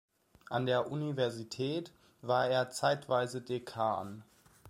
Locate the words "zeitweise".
2.71-3.39